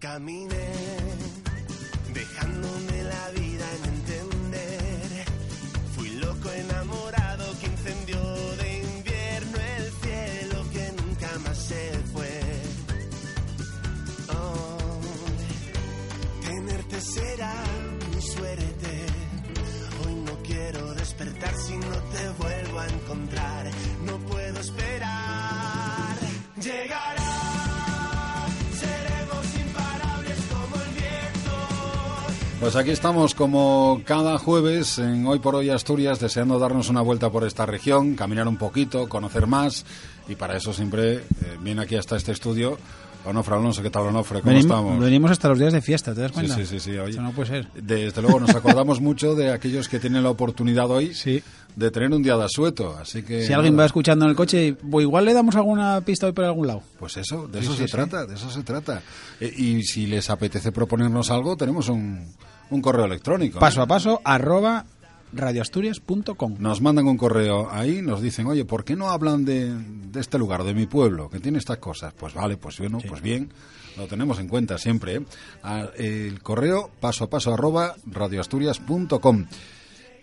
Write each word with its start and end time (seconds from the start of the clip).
Caminé, 0.00 0.68
dejándome 2.14 3.02
la 3.02 3.30
vida 3.30 3.66
en 3.78 3.84
entender. 3.94 5.24
Fui 5.96 6.10
loco 6.10 6.52
enamorado 6.52 7.58
que 7.58 7.66
incendió 7.66 8.20
de 8.58 8.78
invierno 8.78 9.58
el 9.76 9.92
cielo 10.02 10.64
que 10.72 10.92
nunca 11.02 11.38
más 11.44 11.58
se 11.58 11.90
fue. 12.12 12.40
Oh, 14.28 15.00
tenerte 16.46 17.00
será 17.00 17.54
mi 18.14 18.22
suerte. 18.22 19.06
Hoy 20.06 20.14
no 20.14 20.38
quiero 20.44 20.94
despertar 20.94 21.54
si 21.56 21.76
no 21.76 21.96
te 22.12 22.28
vuelvo 22.38 22.78
a 22.78 22.86
encontrar. 22.86 23.70
No 24.04 24.16
puedo 24.18 24.60
esperar. 24.60 26.16
Llegará, 26.62 27.27
Pues 32.60 32.74
aquí 32.74 32.90
estamos 32.90 33.36
como 33.36 34.02
cada 34.04 34.36
jueves 34.36 34.98
en 34.98 35.24
Hoy 35.28 35.38
por 35.38 35.54
Hoy 35.54 35.70
Asturias, 35.70 36.18
deseando 36.18 36.58
darnos 36.58 36.88
una 36.88 37.02
vuelta 37.02 37.30
por 37.30 37.44
esta 37.44 37.66
región, 37.66 38.16
caminar 38.16 38.48
un 38.48 38.56
poquito, 38.56 39.08
conocer 39.08 39.46
más. 39.46 39.86
Y 40.28 40.34
para 40.34 40.56
eso 40.56 40.72
siempre 40.72 41.14
eh, 41.14 41.22
viene 41.60 41.82
aquí 41.82 41.94
hasta 41.94 42.16
este 42.16 42.32
estudio 42.32 42.76
Onofre 43.28 43.54
Alonso. 43.56 43.82
¿Qué 43.82 43.90
tal, 43.90 44.06
Onofre? 44.06 44.40
¿Cómo 44.40 44.50
Venimos, 44.52 44.64
estamos? 44.76 45.00
venimos 45.00 45.30
hasta 45.30 45.48
los 45.48 45.58
días 45.58 45.72
de 45.72 45.80
fiesta, 45.82 46.14
¿te 46.14 46.22
das 46.22 46.30
Sí, 46.30 46.34
cuenta? 46.34 46.54
sí, 46.56 46.66
sí, 46.66 46.80
sí, 46.80 46.98
oye. 46.98 47.10
Eso 47.12 47.22
no 47.22 47.32
puede 47.32 47.48
ser. 47.48 47.68
Desde 47.74 48.22
luego 48.22 48.40
nos 48.40 48.54
acordamos 48.54 49.00
mucho 49.00 49.34
de 49.34 49.52
aquellos 49.52 49.88
que 49.88 49.98
tienen 49.98 50.22
la 50.22 50.30
oportunidad 50.30 50.90
hoy 50.90 51.14
Sí. 51.14 51.42
de 51.76 51.90
tener 51.90 52.10
un 52.12 52.22
día 52.22 52.36
de 52.36 52.44
asueto, 52.44 52.96
así 53.00 53.22
que... 53.22 53.46
Si 53.46 53.52
alguien 53.52 53.78
va 53.78 53.84
escuchando 53.84 54.24
en 54.24 54.30
el 54.30 54.36
coche, 54.36 54.74
pues 54.90 55.02
igual 55.04 55.24
le 55.26 55.34
damos 55.34 55.54
alguna 55.56 56.00
pista 56.00 56.26
hoy 56.26 56.32
por 56.32 56.44
algún 56.44 56.66
lado. 56.66 56.82
Pues 56.98 57.16
eso, 57.18 57.46
de 57.46 57.58
Sí, 57.60 57.64
eso 57.66 57.72
sí, 57.74 57.78
se 57.82 57.86
sí. 57.86 57.92
trata, 57.92 58.26
de 58.26 58.34
eso 58.34 58.50
se 58.50 58.62
trata. 58.62 59.02
Eh, 59.40 59.52
y 59.56 59.82
si 59.82 60.06
les 60.06 60.28
apetece 60.30 60.72
proponernos 60.72 61.30
algo, 61.30 61.56
tenemos 61.56 61.88
un, 61.88 62.34
un 62.70 62.80
correo 62.82 63.04
electrónico. 63.04 63.58
Paso 63.60 63.82
a 63.82 63.86
paso, 63.86 64.20
arroba 64.24 64.86
radioasturias.com. 65.32 66.56
Nos 66.58 66.80
mandan 66.80 67.06
un 67.06 67.16
correo 67.16 67.68
ahí, 67.70 68.02
nos 68.02 68.20
dicen, 68.22 68.46
oye, 68.46 68.64
¿por 68.64 68.84
qué 68.84 68.96
no 68.96 69.10
hablan 69.10 69.44
de, 69.44 69.74
de 69.74 70.20
este 70.20 70.38
lugar, 70.38 70.64
de 70.64 70.74
mi 70.74 70.86
pueblo, 70.86 71.28
que 71.30 71.40
tiene 71.40 71.58
estas 71.58 71.78
cosas? 71.78 72.12
Pues 72.14 72.34
vale, 72.34 72.56
pues 72.56 72.78
bueno, 72.78 72.98
pues 73.06 73.20
bien, 73.20 73.50
lo 73.96 74.06
tenemos 74.06 74.38
en 74.38 74.48
cuenta 74.48 74.78
siempre. 74.78 75.16
¿eh? 75.16 75.20
A- 75.62 75.88
el 75.96 76.42
correo 76.42 76.90
paso 77.00 77.24
a 77.24 77.30
paso 77.30 77.52
arroba 77.52 77.94
radioasturias.com. 78.06 79.46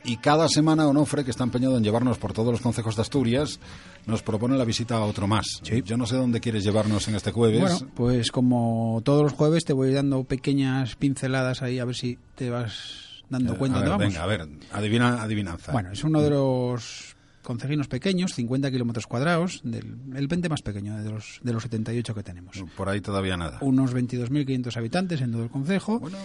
Y 0.08 0.17
cada 0.17 0.48
semana 0.48 0.88
Onofre, 0.88 1.23
que 1.26 1.31
está 1.31 1.44
empeñado 1.44 1.78
en 1.78 1.83
llevarnos 1.83 2.20
por 2.20 2.31
todos 2.31 2.52
los 2.52 2.61
concejos 2.61 2.95
de 2.95 3.02
Asturias, 3.02 3.59
nos 4.06 4.22
propone 4.22 4.56
la 4.56 4.64
visita 4.64 4.98
a 4.98 5.03
otro 5.03 5.26
más. 5.26 5.48
Sí. 5.64 5.81
Yo 5.83 5.98
no 5.98 6.06
sé 6.06 6.16
dónde 6.16 6.39
quieres 6.42 6.64
llevarnos 6.64 7.08
en 7.08 7.16
este 7.16 7.31
jueves. 7.31 7.59
Bueno, 7.61 7.80
pues 7.95 8.30
como 8.30 9.02
todos 9.03 9.23
los 9.23 9.33
jueves 9.33 9.66
te 9.66 9.73
voy 9.73 9.92
dando 9.94 10.23
pequeñas 10.23 10.95
pinceladas 10.95 11.64
ahí 11.64 11.80
a 11.80 11.86
ver 11.86 11.95
si 11.95 12.20
te 12.36 12.52
vas 12.52 13.05
dando 13.29 13.53
Eh, 13.53 13.57
cuenta 13.57 13.77
a 13.79 13.81
de 13.81 13.89
ver, 13.89 13.97
vamos. 13.97 14.07
venga, 14.13 14.23
a 14.23 14.27
ver, 14.27 14.47
adivina, 14.71 15.21
adivinanza. 15.21 15.71
Bueno, 15.71 15.91
es 15.91 16.03
uno 16.03 16.21
de 16.21 16.29
los 16.29 17.15
concejinos 17.41 17.87
pequeños, 17.87 18.33
50 18.33 18.71
kilómetros 18.71 19.05
cuadrados, 19.07 19.61
del, 19.63 19.95
el 20.15 20.27
20 20.27 20.49
más 20.49 20.61
pequeño 20.63 20.97
de 21.01 21.11
los, 21.11 21.39
de 21.43 21.53
los 21.53 21.61
78 21.63 22.15
que 22.15 22.23
tenemos. 22.23 22.63
Por 22.75 22.89
ahí 22.89 23.01
todavía 23.01 23.37
nada. 23.37 23.59
Unos 23.61 23.93
22.500 23.93 24.75
habitantes 24.77 25.21
en 25.21 25.31
todo 25.31 25.43
el 25.43 25.49
concejo, 25.49 25.99
Bueno, 25.99 26.17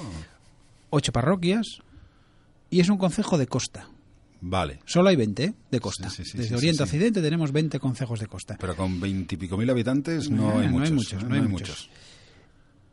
ocho 0.90 1.12
parroquias 1.12 1.80
y 2.70 2.80
es 2.80 2.88
un 2.88 2.96
concejo 2.98 3.36
de 3.36 3.46
costa. 3.46 3.86
vale. 4.40 4.80
Solo 4.86 5.10
hay 5.10 5.16
20 5.16 5.44
¿eh? 5.44 5.54
de 5.70 5.80
costa. 5.80 6.08
Sí, 6.08 6.24
sí, 6.24 6.30
sí, 6.32 6.38
Desde 6.38 6.56
Oriente 6.56 6.82
a. 6.82 6.86
Occidente 6.86 7.20
tenemos 7.20 7.52
20 7.52 7.78
concejos 7.78 8.18
de 8.20 8.26
costa. 8.26 8.56
Pero 8.58 8.74
con 8.74 8.98
veintipico 9.00 9.56
mil 9.58 9.68
habitantes 9.68 10.30
no, 10.30 10.52
Eh, 10.52 10.64
hay 10.64 10.68
no 10.68 10.82
hay 10.82 10.90
muchos. 10.90 10.92
muchos, 10.92 11.22
¿eh? 11.22 11.26
no 11.28 11.34
hay 11.34 11.42
muchos. 11.42 11.90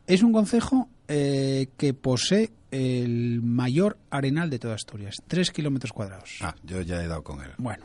Es 0.08 0.22
un 0.22 0.32
concejo 0.32 0.88
eh, 1.06 1.68
que 1.76 1.92
posee 1.92 2.50
el 2.70 3.42
mayor 3.42 3.98
arenal 4.08 4.48
de 4.48 4.58
toda 4.58 4.74
Asturias, 4.74 5.16
3 5.26 5.50
kilómetros 5.50 5.92
cuadrados. 5.92 6.38
Ah, 6.40 6.54
yo 6.64 6.80
ya 6.80 7.04
he 7.04 7.06
dado 7.06 7.22
con 7.22 7.42
él. 7.42 7.50
Bueno, 7.58 7.84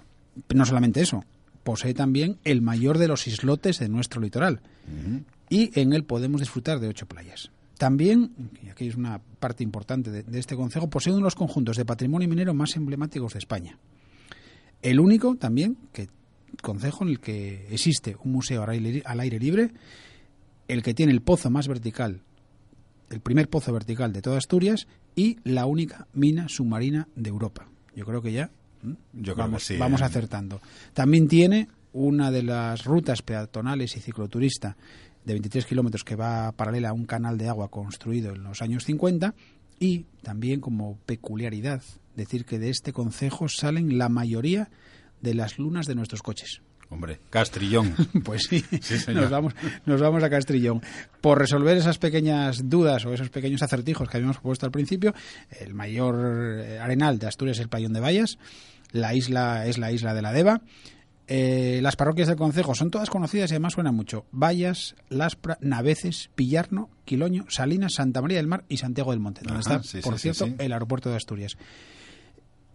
no 0.56 0.66
solamente 0.66 1.02
eso, 1.02 1.26
posee 1.66 1.94
también 1.94 2.38
el 2.46 2.62
mayor 2.62 2.98
de 2.98 3.10
los 3.10 3.28
islotes 3.28 3.80
de 3.80 3.90
nuestro 3.90 4.22
litoral. 4.22 4.62
Y 5.50 5.78
en 5.78 5.92
él 5.92 6.06
podemos 6.06 6.40
disfrutar 6.40 6.80
de 6.80 6.88
ocho 6.88 7.06
playas. 7.08 7.52
También, 7.78 8.32
y 8.64 8.70
aquí 8.70 8.88
es 8.88 8.96
una 8.96 9.20
parte 9.20 9.66
importante 9.66 10.10
de, 10.10 10.24
de 10.24 10.40
este 10.40 10.56
concejo, 10.56 10.90
posee 10.90 11.12
uno 11.12 11.20
de 11.20 11.24
los 11.26 11.36
conjuntos 11.36 11.76
de 11.76 11.84
patrimonio 11.84 12.30
minero 12.30 12.54
más 12.54 12.74
emblemáticos 12.78 13.34
de 13.34 13.40
España. 13.40 13.78
El 14.82 15.02
único 15.02 15.36
también 15.36 15.78
que 15.92 16.08
concejo 16.62 17.04
en 17.04 17.10
el 17.10 17.20
que 17.20 17.68
existe 17.70 18.16
un 18.24 18.32
museo 18.32 18.64
al 18.64 18.70
aire, 18.70 19.04
al 19.06 19.20
aire 19.20 19.40
libre, 19.40 19.72
el 20.68 20.84
que 20.84 20.94
tiene 20.94 21.12
el 21.12 21.22
pozo 21.22 21.50
más 21.50 21.68
vertical, 21.68 22.22
el 23.10 23.20
primer 23.20 23.50
pozo 23.50 23.72
vertical 23.74 24.14
de 24.14 24.22
toda 24.22 24.38
Asturias 24.38 24.88
y 25.16 25.38
la 25.44 25.66
única 25.66 26.08
mina 26.14 26.50
submarina 26.50 27.08
de 27.16 27.30
Europa. 27.30 27.68
Yo 27.96 28.06
creo 28.06 28.22
que 28.22 28.32
ya 28.32 28.50
vamos 29.80 30.02
¿eh? 30.02 30.04
acertando. 30.04 30.62
También 30.94 31.28
tiene 31.28 31.70
una 31.94 32.32
de 32.32 32.44
las 32.44 32.86
rutas 32.86 33.22
peatonales 33.22 33.96
y 33.96 34.00
cicloturista 34.00 34.76
de 35.24 35.34
23 35.34 35.66
kilómetros 35.66 36.04
que 36.04 36.16
va 36.16 36.52
paralela 36.52 36.90
a 36.90 36.94
un 36.94 37.06
canal 37.06 37.38
de 37.38 37.48
agua 37.48 37.70
construido 37.70 38.34
en 38.34 38.44
los 38.44 38.62
años 38.62 38.84
50 38.86 39.36
y 39.80 40.06
también 40.22 40.60
como 40.60 40.98
peculiaridad 41.06 41.82
decir 42.16 42.46
que 42.46 42.60
de 42.60 42.70
este 42.70 42.94
concejo 42.94 43.48
salen 43.48 43.98
la 43.98 44.10
mayoría 44.10 44.70
de 45.22 45.34
las 45.34 45.58
lunas 45.58 45.88
de 45.88 45.96
nuestros 45.96 46.22
coches. 46.22 46.62
Hombre, 46.90 47.20
Castrillón. 47.30 47.96
Pues 48.24 48.44
sí, 48.50 48.64
Sí, 48.82 48.98
señor. 49.00 49.24
nos, 49.24 49.32
vamos, 49.32 49.54
nos 49.86 50.00
vamos 50.02 50.24
a 50.24 50.30
Castrillón. 50.30 50.82
Por 51.22 51.40
resolver 51.40 51.76
esas 51.78 51.98
pequeñas 51.98 52.70
dudas 52.70 53.06
o 53.06 53.14
esos 53.14 53.30
pequeños 53.30 53.62
acertijos 53.64 54.08
que 54.10 54.18
habíamos 54.18 54.40
puesto 54.40 54.66
al 54.66 54.72
principio, 54.72 55.14
el 55.60 55.74
mayor 55.74 56.60
eh, 56.60 56.80
arenal 56.80 57.18
de 57.20 57.28
Asturias 57.28 57.58
es 57.58 57.62
el 57.64 57.70
Playón 57.70 57.94
de 57.94 58.00
Vallas, 58.00 58.38
la 58.92 59.14
isla 59.16 59.66
es 59.66 59.78
la 59.78 59.92
isla 59.92 60.14
de 60.14 60.22
la 60.22 60.32
Deva. 60.34 60.62
Eh, 61.26 61.80
las 61.82 61.96
parroquias 61.96 62.28
del 62.28 62.36
concejo 62.38 62.76
son 62.76 62.92
todas 62.92 63.10
conocidas 63.10 63.50
y 63.50 63.54
además 63.54 63.74
suenan 63.74 63.96
mucho. 63.96 64.26
Vallas, 64.32 64.94
Laspra, 65.10 65.58
Naveces, 65.62 66.30
Pillarno, 66.36 66.90
Quiloño, 67.06 67.46
Salinas, 67.48 67.94
Santa 67.94 68.22
María 68.22 68.38
del 68.38 68.48
Mar 68.48 68.66
y 68.68 68.78
Santiago 68.78 69.12
del 69.12 69.22
Monte, 69.22 69.42
donde 69.42 69.62
Ajá, 69.62 69.76
está, 69.78 69.84
sí, 69.88 70.02
por 70.02 70.20
sí, 70.20 70.34
cierto, 70.34 70.54
el 70.62 70.74
aeropuerto 70.74 71.10
de 71.10 71.16
Asturias. 71.16 71.58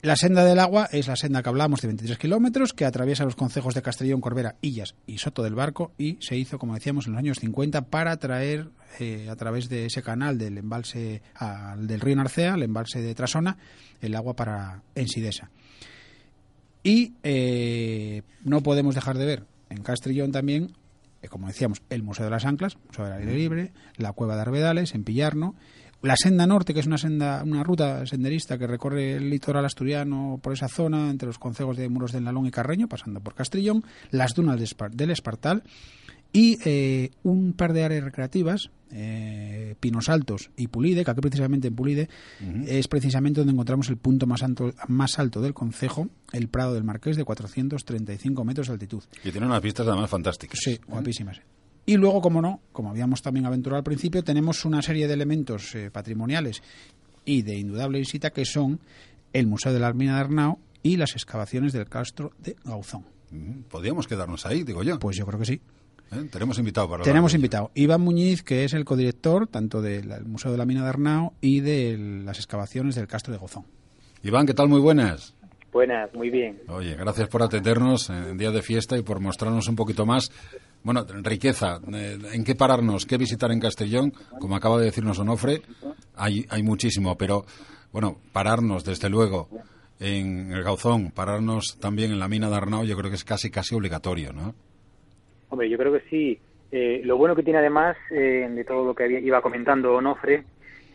La 0.00 0.14
senda 0.14 0.44
del 0.44 0.60
agua 0.60 0.88
es 0.92 1.08
la 1.08 1.16
senda 1.16 1.42
que 1.42 1.48
hablamos 1.48 1.80
de 1.80 1.88
23 1.88 2.18
kilómetros 2.18 2.72
que 2.72 2.84
atraviesa 2.84 3.24
los 3.24 3.34
concejos 3.34 3.74
de 3.74 3.82
Castellón, 3.82 4.20
Corbera, 4.20 4.54
Illas 4.60 4.94
y 5.08 5.18
Soto 5.18 5.42
del 5.42 5.56
Barco 5.56 5.92
y 5.98 6.18
se 6.20 6.36
hizo, 6.36 6.56
como 6.58 6.74
decíamos, 6.74 7.06
en 7.06 7.14
los 7.14 7.18
años 7.18 7.38
50 7.40 7.82
para 7.86 8.16
traer 8.16 8.68
eh, 9.00 9.28
a 9.28 9.34
través 9.34 9.68
de 9.68 9.86
ese 9.86 10.00
canal 10.02 10.38
del 10.38 10.56
embalse 10.58 11.22
al- 11.34 11.88
del 11.88 12.00
río 12.00 12.14
Narcea, 12.14 12.54
el 12.54 12.62
embalse 12.62 13.00
de 13.02 13.12
Trasona, 13.16 13.56
el 14.00 14.14
agua 14.14 14.36
para 14.36 14.82
Ensidesa. 14.94 15.50
Y 16.84 17.14
eh, 17.24 18.22
no 18.44 18.62
podemos 18.62 18.94
dejar 18.94 19.18
de 19.18 19.26
ver 19.26 19.46
en 19.68 19.82
Castrillón 19.82 20.30
también, 20.30 20.72
eh, 21.22 21.28
como 21.28 21.48
decíamos, 21.48 21.82
el 21.90 22.04
Museo 22.04 22.24
de 22.24 22.30
las 22.30 22.44
Anclas, 22.44 22.78
Museo 22.86 23.04
del 23.04 23.14
Aire 23.14 23.34
Libre, 23.34 23.72
la 23.96 24.12
Cueva 24.12 24.36
de 24.36 24.42
Arbedales, 24.42 24.94
en 24.94 25.02
Pillarno, 25.02 25.56
la 26.02 26.14
Senda 26.16 26.46
Norte, 26.46 26.72
que 26.74 26.80
es 26.80 26.86
una 26.86 26.98
senda, 26.98 27.42
una 27.44 27.62
ruta 27.64 28.06
senderista 28.06 28.56
que 28.58 28.66
recorre 28.66 29.14
el 29.16 29.30
litoral 29.30 29.64
asturiano 29.64 30.38
por 30.42 30.52
esa 30.52 30.68
zona, 30.68 31.10
entre 31.10 31.26
los 31.26 31.38
concejos 31.38 31.76
de 31.76 31.88
Muros 31.88 32.12
del 32.12 32.24
Nalón 32.24 32.46
y 32.46 32.50
Carreño, 32.50 32.88
pasando 32.88 33.20
por 33.20 33.34
Castrillón, 33.34 33.82
las 34.10 34.34
dunas 34.34 34.58
de 34.58 34.64
Espar- 34.66 34.90
del 34.92 35.10
Espartal 35.10 35.62
y 36.32 36.58
eh, 36.64 37.10
un 37.22 37.52
par 37.54 37.72
de 37.72 37.84
áreas 37.84 38.04
recreativas, 38.04 38.70
eh, 38.92 39.74
Pinos 39.80 40.08
Altos 40.08 40.50
y 40.56 40.68
Pulide, 40.68 41.04
que 41.04 41.10
aquí 41.10 41.20
precisamente 41.20 41.68
en 41.68 41.74
Pulide 41.74 42.08
es 42.66 42.86
precisamente 42.86 43.40
donde 43.40 43.52
encontramos 43.54 43.88
el 43.88 43.96
punto 43.96 44.26
más 44.26 44.42
alto, 44.42 44.72
más 44.88 45.18
alto 45.18 45.40
del 45.40 45.54
concejo, 45.54 46.08
el 46.32 46.48
Prado 46.48 46.74
del 46.74 46.84
Marqués, 46.84 47.16
de 47.16 47.24
435 47.24 48.44
metros 48.44 48.66
de 48.68 48.74
altitud. 48.74 49.02
Y 49.24 49.30
tiene 49.32 49.46
unas 49.46 49.62
vistas 49.62 49.86
además 49.88 50.10
fantásticas. 50.10 50.58
Sí, 50.62 50.78
guapísimas. 50.86 51.40
Y 51.88 51.96
luego, 51.96 52.20
como 52.20 52.42
no, 52.42 52.60
como 52.70 52.90
habíamos 52.90 53.22
también 53.22 53.46
aventurado 53.46 53.78
al 53.78 53.82
principio, 53.82 54.22
tenemos 54.22 54.66
una 54.66 54.82
serie 54.82 55.08
de 55.08 55.14
elementos 55.14 55.74
eh, 55.74 55.90
patrimoniales 55.90 56.62
y 57.24 57.40
de 57.40 57.56
indudable 57.56 57.98
visita 58.00 58.28
que 58.28 58.44
son 58.44 58.78
el 59.32 59.46
Museo 59.46 59.72
de 59.72 59.78
la 59.78 59.90
Mina 59.94 60.16
de 60.16 60.20
Arnao 60.20 60.58
y 60.82 60.98
las 60.98 61.12
excavaciones 61.12 61.72
del 61.72 61.88
castro 61.88 62.32
de 62.40 62.56
Gauzón. 62.62 63.06
Ujú. 63.32 63.62
Podríamos 63.70 64.06
quedarnos 64.06 64.44
ahí, 64.44 64.64
digo 64.64 64.82
yo. 64.82 64.98
Pues 64.98 65.16
yo 65.16 65.24
creo 65.24 65.38
que 65.38 65.46
sí. 65.46 65.62
¿Eh? 66.12 66.28
Tenemos 66.30 66.58
invitado 66.58 66.90
para 66.90 67.04
Tenemos 67.04 67.32
invitado 67.32 67.70
Iván 67.72 68.02
Muñiz, 68.02 68.42
que 68.42 68.64
es 68.64 68.74
el 68.74 68.84
codirector 68.84 69.46
tanto 69.46 69.80
del 69.80 70.26
Museo 70.26 70.52
de 70.52 70.58
la 70.58 70.66
Mina 70.66 70.82
de 70.82 70.90
Arnao 70.90 71.32
y 71.40 71.60
de 71.60 71.96
las 72.22 72.36
excavaciones 72.36 72.96
del 72.96 73.06
castro 73.06 73.32
de 73.32 73.38
Gozón. 73.38 73.64
Iván, 74.22 74.44
¿qué 74.44 74.52
tal? 74.52 74.68
Muy 74.68 74.80
buenas. 74.80 75.34
Buenas, 75.72 76.12
muy 76.14 76.28
bien. 76.28 76.60
Oye, 76.68 76.94
gracias 76.96 77.28
por 77.28 77.42
atendernos 77.42 78.10
en 78.10 78.36
día 78.36 78.50
de 78.50 78.60
fiesta 78.62 78.98
y 78.98 79.02
por 79.02 79.20
mostrarnos 79.20 79.68
un 79.68 79.76
poquito 79.76 80.04
más. 80.04 80.30
Bueno, 80.82 81.04
riqueza, 81.22 81.80
eh, 81.92 82.18
¿en 82.32 82.44
qué 82.44 82.54
pararnos? 82.54 83.04
¿Qué 83.04 83.18
visitar 83.18 83.50
en 83.50 83.60
Castellón? 83.60 84.12
Como 84.40 84.56
acaba 84.56 84.78
de 84.78 84.86
decirnos 84.86 85.18
Onofre, 85.18 85.60
hay, 86.16 86.46
hay 86.48 86.62
muchísimo, 86.62 87.16
pero 87.16 87.44
bueno, 87.92 88.18
pararnos 88.32 88.84
desde 88.84 89.08
luego 89.08 89.48
en 90.00 90.52
el 90.52 90.62
Gauzón, 90.62 91.10
pararnos 91.10 91.78
también 91.80 92.12
en 92.12 92.18
la 92.18 92.28
mina 92.28 92.48
de 92.48 92.56
Arnao, 92.56 92.84
yo 92.84 92.96
creo 92.96 93.10
que 93.10 93.16
es 93.16 93.24
casi 93.24 93.50
casi 93.50 93.74
obligatorio, 93.74 94.32
¿no? 94.32 94.54
Hombre, 95.50 95.68
yo 95.68 95.78
creo 95.78 95.92
que 95.92 96.02
sí. 96.08 96.38
Eh, 96.70 97.00
lo 97.04 97.16
bueno 97.16 97.34
que 97.34 97.42
tiene 97.42 97.58
además 97.58 97.96
eh, 98.10 98.46
de 98.50 98.64
todo 98.64 98.84
lo 98.84 98.94
que 98.94 99.08
iba 99.20 99.40
comentando 99.40 99.94
Onofre 99.94 100.44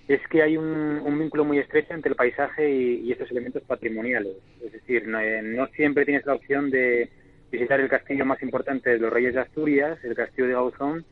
es 0.08 0.22
que 0.28 0.44
hay 0.44 0.56
un, 0.58 1.18
vínculo 1.18 1.46
muy 1.46 1.58
estrecho 1.58 1.94
entre 1.94 2.10
el 2.10 2.16
paisaje 2.16 2.70
y, 2.70 3.12
estos 3.12 3.32
elementos 3.32 3.64
patrimoniales. 3.64 4.34
Es 4.64 4.72
decir, 4.74 5.04
eh, 5.22 5.42
no, 5.44 5.68
siempre 5.68 6.06
tienes 6.06 6.26
la 6.26 6.36
opción 6.36 6.70
de 6.70 7.10
visitar 7.54 7.80
el 7.80 7.88
castillo 7.88 8.26
más 8.26 8.42
importante 8.42 8.90
de 8.90 8.98
los 8.98 9.14
Reyes 9.14 9.36
de 9.36 9.42
Asturias, 9.42 10.00
el 10.04 10.16
castillo 10.16 10.48
de 10.48 10.54
Gauzón, 10.54 11.06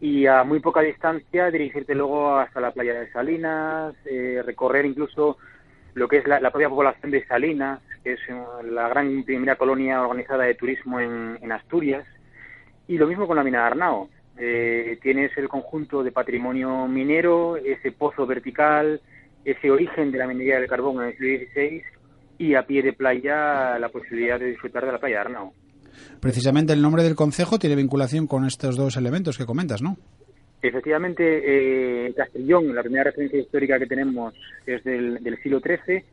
y 0.00 0.26
a 0.26 0.42
muy 0.42 0.58
poca 0.60 0.80
distancia 0.80 1.50
dirigirte 1.50 1.94
luego 1.94 2.38
hasta 2.38 2.62
la 2.62 2.70
playa 2.70 2.94
de 2.94 3.12
Salinas, 3.12 3.94
eh, 4.06 4.42
recorrer 4.42 4.86
incluso 4.86 5.36
lo 5.92 6.08
que 6.08 6.16
es 6.16 6.26
la, 6.26 6.40
propia 6.50 6.70
población 6.70 7.10
de 7.10 7.26
Salinas, 7.26 7.80
que 8.02 8.14
es 8.14 8.20
eh, 8.26 8.34
la 8.70 8.88
gran 8.88 9.22
primera 9.24 9.56
colonia 9.56 10.00
organizada 10.00 10.44
de 10.44 10.54
turismo 10.54 10.98
en, 10.98 11.52
Asturias, 11.52 12.06
y 12.88 12.96
lo 12.96 13.06
mismo 13.06 13.26
con 13.26 13.36
la 13.36 13.44
mina 13.44 13.58
de 13.58 13.64
Arnao. 13.64 14.08
Eh, 14.38 14.98
tienes 15.02 15.36
el 15.36 15.46
conjunto 15.46 16.02
de 16.02 16.10
patrimonio 16.10 16.88
minero, 16.88 17.58
ese 17.58 17.92
pozo 17.92 18.26
vertical, 18.26 19.02
ese 19.44 19.70
origen 19.70 20.10
de 20.10 20.18
la 20.18 20.26
minería 20.26 20.58
del 20.58 20.70
carbón 20.70 21.02
en 21.02 21.08
el 21.08 21.18
siglo 21.18 21.46
XVI 21.52 21.82
y 22.38 22.54
a 22.54 22.66
pie 22.66 22.82
de 22.82 22.94
playa 22.94 23.78
la 23.78 23.90
posibilidad 23.90 24.40
de 24.40 24.46
disfrutar 24.46 24.86
de 24.86 24.92
la 24.92 24.98
playa 24.98 25.16
de 25.16 25.20
Arnao. 25.20 25.52
Precisamente 26.20 26.72
el 26.72 26.82
nombre 26.82 27.02
del 27.02 27.14
concejo 27.14 27.58
tiene 27.58 27.76
vinculación 27.76 28.26
con 28.26 28.44
estos 28.44 28.76
dos 28.76 28.96
elementos 28.96 29.38
que 29.38 29.46
comentas, 29.46 29.82
¿no? 29.82 29.96
Efectivamente, 30.62 32.06
eh, 32.06 32.14
Castellón, 32.14 32.72
la 32.72 32.82
primera 32.82 33.04
referencia 33.04 33.40
histórica 33.40 33.80
que 33.80 33.86
tenemos 33.86 34.32
es 34.64 34.84
del, 34.84 35.18
siglo 35.42 35.60
XIII 35.60 36.04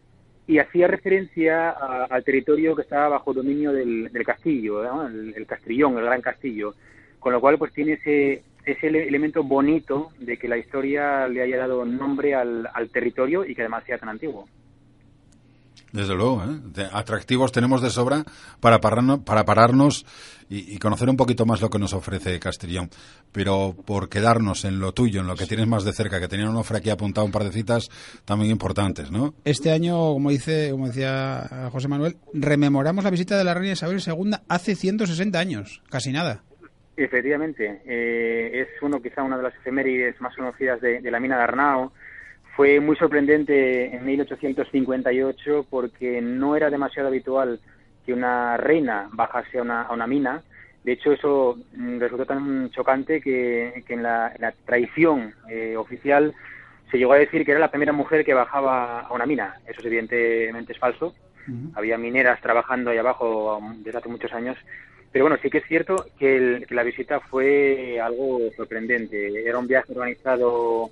y 0.48 0.58
hacía 0.58 0.88
referencia 0.88 1.70
al 1.70 2.24
territorio 2.24 2.76
que 2.76 2.81
estaba 2.81 3.10
bajo 3.10 3.31
dominio 3.31 3.72
del, 3.72 4.10
castillo, 4.26 4.84
el, 5.08 5.46
Castrillón, 5.46 6.00
el 6.00 6.06
Gran 6.06 6.22
Castillo, 6.22 6.74
con 7.20 7.34
lo 7.34 7.40
cual 7.40 7.60
pues 7.60 7.72
tiene 7.74 7.94
ese, 7.94 8.42
ese 8.66 8.88
elemento 8.88 9.44
bonito 9.44 10.10
de 10.18 10.38
que 10.38 10.48
la 10.48 10.58
historia 10.58 11.28
le 11.28 11.44
haya 11.44 11.58
dado 11.58 11.86
nombre 11.86 12.34
al 12.34 12.90
territorio 12.92 13.46
y 13.46 13.54
que 13.54 13.62
además 13.62 13.84
sea 13.86 14.00
tan 14.00 14.10
antiguo. 14.10 14.48
Desde 15.91 16.15
luego, 16.15 16.44
¿eh? 16.44 16.88
atractivos 16.91 17.51
tenemos 17.51 17.81
de 17.81 17.89
sobra 17.89 18.24
para 18.59 18.80
pararnos, 18.80 19.19
para 19.19 19.44
pararnos 19.44 20.06
y, 20.50 20.77
conocer 20.80 21.09
un 21.09 21.18
poquito 21.18 21.45
más 21.45 21.62
lo 21.62 21.69
que 21.69 21.80
nos 21.80 21.94
ofrece 21.94 22.39
Castellón. 22.39 22.89
Pero 23.31 23.75
por 23.86 24.09
quedarnos 24.09 24.65
en 24.65 24.80
lo 24.80 24.94
tuyo, 24.94 25.21
en 25.21 25.27
lo 25.27 25.36
que 25.36 25.45
tienes 25.45 25.68
más 25.68 25.83
de 25.83 25.94
cerca, 25.94 26.19
que 26.19 26.27
tenía 26.27 26.50
un 26.50 26.56
ofre 26.56 26.77
aquí 26.77 26.89
apuntado 26.89 27.25
un 27.25 27.31
par 27.31 27.44
de 27.44 27.51
citas 27.51 27.89
también 28.25 28.51
importantes, 28.51 29.12
¿no? 29.12 29.33
Este 29.45 29.71
año, 29.71 29.95
como 30.13 30.30
dice, 30.30 30.69
como 30.71 30.88
decía 30.88 31.69
José 31.71 31.88
Manuel, 31.88 32.18
rememoramos 32.33 33.03
la 33.03 33.12
visita 33.12 33.38
de 33.38 33.44
la 33.44 33.53
reina 33.53 33.74
Isabel 33.74 34.01
II 34.06 34.31
hace 34.47 34.75
160 34.75 35.39
años, 35.39 35.81
casi 35.89 36.12
nada. 36.12 36.44
Efectivamente, 36.97 37.81
eh, 37.85 38.62
es 38.62 38.68
uno 38.81 39.01
quizá 39.01 39.24
una 39.24 39.38
de 39.38 39.44
las 39.44 39.56
efemérides 39.56 40.19
más 40.19 40.35
conocidas 40.35 40.81
de, 40.81 41.00
de 41.00 41.12
la 41.12 41.19
mina 41.19 41.38
de 41.38 41.44
Arnao 41.44 41.94
fue 42.59 42.81
muy 42.81 42.97
sorprendente 42.97 43.95
en 43.95 44.06
1858 44.06 45.67
porque 45.69 46.19
no 46.21 46.57
era 46.57 46.69
demasiado 46.69 47.07
habitual 47.07 47.57
que 48.06 48.11
una 48.11 48.57
reina 48.57 49.07
bajase 49.13 49.59
a 49.59 49.61
una, 49.94 50.07
mina. 50.07 50.44
De 50.83 50.91
hecho, 50.91 51.13
eso 51.13 51.57
mm, 51.73 52.00
resultó 52.00 52.25
tan 52.25 52.69
chocante 52.71 53.21
que, 53.21 53.81
en, 53.88 54.03
la, 54.03 54.33
tradición 54.65 55.33
eh, 55.50 55.77
oficial 55.77 56.33
se 56.91 56.97
llegó 56.97 57.13
a 57.13 57.19
decir 57.19 57.45
que 57.45 57.51
era 57.51 57.61
la 57.61 57.71
primera 57.71 57.94
mujer 57.94 58.25
que 58.25 58.33
bajaba 58.33 59.03
a 59.03 59.13
una 59.13 59.25
mina. 59.25 59.56
Eso 59.65 59.79
evidentemente 59.88 60.73
es 60.73 60.79
falso. 60.79 61.15
Había 61.75 61.97
mineras 61.97 62.41
trabajando 62.41 62.91
ahí 62.91 62.97
abajo 62.97 63.56
um, 63.56 63.81
desde 63.83 64.00
hace 64.00 64.09
muchos 64.09 64.33
años. 64.33 64.57
Pero 65.13 65.23
bueno, 65.23 65.38
sí 65.41 65.50
que 65.50 65.59
es 65.59 65.65
cierto 65.65 66.07
que 66.19 66.65
la 66.71 66.83
visita 66.83 67.21
fue 67.21 68.01
algo 68.01 68.51
sorprendente. 68.57 69.47
Era 69.47 69.59
un 69.59 69.67
viaje 69.67 69.94
organizado 69.94 70.91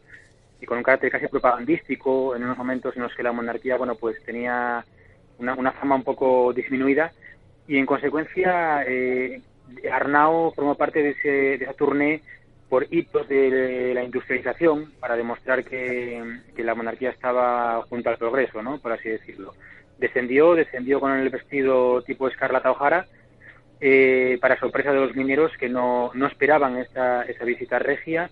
y 0.62 0.66
con 0.66 0.78
un 0.78 0.84
carácter 0.84 1.12
casi 1.12 1.28
propagandístico 1.28 2.36
en 2.36 2.44
unos 2.44 2.58
momentos 2.58 2.96
en 2.96 3.04
los 3.04 3.14
que 3.16 3.24
la 3.24 3.32
monarquía, 3.32 3.78
bueno, 3.78 3.96
pues 3.96 4.22
tenía 4.24 4.84
una, 5.38 5.72
fama 5.74 5.96
un 5.96 6.04
poco 6.04 6.52
disminuida 6.54 7.12
y 7.68 7.78
en 7.78 7.86
consecuencia 7.86 8.84
eh, 8.88 9.42
Arnau 9.92 10.52
formó 10.56 10.76
parte 10.76 11.04
de, 11.04 11.10
ese, 11.10 11.30
de 11.30 11.64
esa 11.66 11.74
tournée 11.74 12.22
por 12.70 12.86
hitos 12.90 13.28
de 13.30 13.94
la 13.94 14.04
industrialización 14.04 14.92
para 15.00 15.16
demostrar 15.16 15.64
que, 15.64 16.22
la 16.58 16.76
monarquía 16.76 17.12
estaba 17.12 17.82
junto 17.84 18.10
al 18.10 18.18
progreso, 18.18 18.62
¿no? 18.62 18.80
Por 18.80 18.92
así 18.92 19.08
decirlo. 19.08 19.54
Descendió, 20.00 20.54
descendió 20.54 21.00
con 21.00 21.14
el 21.14 21.30
vestido 21.30 22.02
tipo 22.02 22.28
escarlata 22.28 22.72
ojara, 22.72 23.06
eh, 23.80 24.38
para 24.42 24.60
sorpresa 24.60 24.92
de 24.92 25.00
los 25.00 25.16
mineros 25.16 25.52
que 25.58 25.70
no, 25.70 26.12
no 26.14 26.28
esperaban 26.28 26.78
esta, 26.78 27.24
esa 27.24 27.46
visita 27.46 27.80
regia 27.80 28.30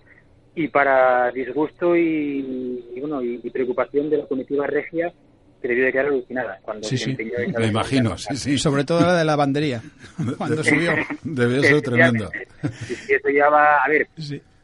y 0.56 0.70
para 0.70 1.32
disgusto 1.32 1.96
y, 1.96 2.84
bueno 3.00 3.22
y, 3.22 3.38
preocupación 3.50 4.10
de 4.10 4.18
la 4.18 4.26
comitiva 4.26 4.66
regia 4.66 5.14
que 5.62 5.68
debió 5.68 5.86
de 5.86 5.92
quedar 5.92 6.06
alucinada 6.08 6.60
cuando 6.62 6.88
sí, 6.88 6.98
sí, 6.98 7.18
me 7.58 7.68
imagino, 7.68 8.18
sí, 8.18 8.36
sí. 8.36 8.58
sobre 8.58 8.84
todo 8.84 9.02
la 9.02 9.16
de 9.16 9.26
la 9.26 9.36
bandería, 9.36 9.82
cuando 10.38 10.64
subió. 10.64 10.94
Debió 11.24 11.62
ser 11.64 11.82
tremendo. 11.82 12.30
eso 12.62 13.30
ya 13.30 13.50
va, 13.50 13.84
a 13.84 13.90
ver, 13.90 14.08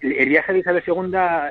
el 0.01 0.29
viaje 0.29 0.53
de 0.53 0.59
Isabel 0.59 0.83
II 0.85 0.95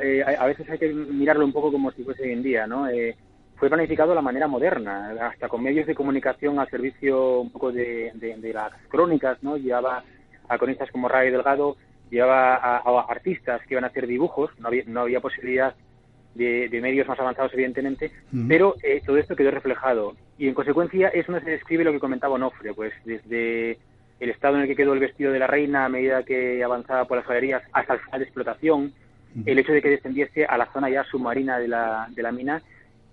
eh, 0.03 0.25
a, 0.39 0.47
veces 0.47 0.69
hay 0.71 0.79
que 0.79 0.89
mirarlo 0.89 1.45
un 1.45 1.53
poco 1.53 1.73
como 1.73 1.91
si 1.93 2.03
fuese 2.03 2.23
hoy 2.23 2.33
en 2.33 2.43
día, 2.43 2.67
¿no? 2.67 2.89
Eh, 2.89 3.17
fue 3.57 3.69
planificado 3.69 4.11
de 4.11 4.15
la 4.15 4.23
manera 4.23 4.47
moderna, 4.47 5.15
hasta 5.21 5.49
con 5.49 5.63
medios 5.63 5.87
de 5.87 5.95
comunicación 5.95 6.59
al 6.59 6.71
servicio 6.71 7.41
un 7.41 7.51
poco 7.51 7.71
de, 7.73 8.11
de 8.15 8.53
las 8.55 8.73
crónicas, 8.89 9.43
¿no? 9.43 9.57
Llevaba 9.57 10.03
a 10.49 10.59
cronistas 10.59 10.91
como 10.91 11.09
Ray 11.09 11.31
Delgado 11.31 11.77
llevaba 12.11 12.55
a, 12.57 13.07
artistas 13.09 13.61
que 13.67 13.75
iban 13.75 13.85
a 13.85 13.89
hacer 13.89 14.07
dibujos, 14.07 14.51
no 14.59 14.69
había, 14.69 14.85
no 14.87 15.01
había 15.01 15.21
posibilidad 15.21 15.75
de, 16.35 16.81
medios 16.81 17.09
más 17.09 17.19
avanzados, 17.19 17.53
evidentemente, 17.55 18.13
pero 18.49 18.75
eh, 18.83 19.03
todo 19.05 19.17
esto 19.19 19.37
quedó 19.37 19.51
reflejado. 19.51 20.15
Y 20.39 20.49
en 20.49 20.55
consecuencia, 20.55 21.09
eso 21.09 21.33
no 21.33 21.41
se 21.41 21.51
describe 21.51 21.85
lo 21.85 21.93
que 21.93 22.01
comentaba 22.01 22.35
Onofre, 22.35 22.73
pues 22.73 22.93
desde 23.05 23.79
el 24.21 24.31
estado 24.31 24.57
en 24.57 24.63
el 24.63 24.69
que 24.69 24.77
quedó 24.77 24.93
el 24.93 25.01
vestido 25.01 25.33
de 25.33 25.39
la 25.39 25.47
reina 25.47 25.85
a 25.85 25.89
medida 25.89 26.23
que 26.23 26.63
avanzaba 26.63 27.07
por 27.07 27.19
las 27.19 27.27
galerías 27.27 27.63
hasta 27.73 27.95
el 27.95 28.01
final 28.01 28.21
de 28.21 28.25
explotación, 28.25 28.93
el 29.47 29.59
hecho 29.59 29.73
de 29.73 29.81
que 29.81 29.91
descendiese 29.91 30.45
a 30.45 30.59
la 30.59 30.67
zona 30.73 30.91
ya 30.91 31.05
submarina 31.05 31.59
de 31.59 31.69
la, 31.69 32.09
de 32.11 32.23
la 32.23 32.33
mina 32.33 32.63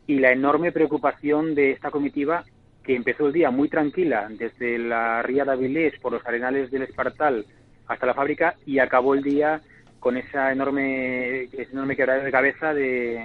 y 0.07 0.19
la 0.19 0.31
enorme 0.31 0.71
preocupación 0.71 1.53
de 1.53 1.71
esta 1.71 1.91
comitiva 1.91 2.43
que 2.83 2.95
empezó 2.95 3.27
el 3.27 3.33
día 3.33 3.51
muy 3.51 3.69
tranquila 3.69 4.27
desde 4.29 4.79
la 4.79 5.21
ría 5.21 5.45
de 5.45 5.51
Avilés 5.51 5.99
por 5.99 6.13
los 6.13 6.25
arenales 6.25 6.71
del 6.71 6.83
Espartal 6.83 7.45
hasta 7.87 8.05
la 8.05 8.13
fábrica 8.13 8.55
y 8.65 8.79
acabó 8.79 9.13
el 9.13 9.23
día 9.23 9.61
con 9.99 10.17
esa 10.17 10.51
enorme 10.51 11.43
ese 11.43 11.71
enorme 11.71 11.95
quebradero 11.95 12.25
de 12.25 12.31
cabeza 12.31 12.73
de, 12.73 13.19